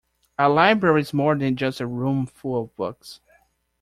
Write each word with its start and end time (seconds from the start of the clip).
A 0.39 0.49
library 0.49 1.01
is 1.01 1.13
more 1.13 1.35
than 1.35 1.55
just 1.55 1.79
a 1.79 1.85
room 1.85 2.25
full 2.25 2.59
of 2.59 2.75
books 2.75 3.21